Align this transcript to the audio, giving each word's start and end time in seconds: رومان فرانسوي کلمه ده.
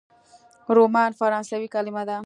رومان 0.75 1.11
فرانسوي 1.19 1.67
کلمه 1.73 2.03
ده. 2.09 2.17